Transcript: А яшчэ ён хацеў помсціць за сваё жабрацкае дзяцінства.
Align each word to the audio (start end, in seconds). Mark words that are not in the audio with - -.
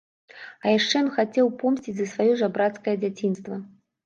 А 0.63 0.71
яшчэ 0.77 0.95
ён 1.03 1.11
хацеў 1.17 1.51
помсціць 1.59 1.95
за 2.01 2.09
сваё 2.15 2.33
жабрацкае 2.41 2.97
дзяцінства. 3.05 3.61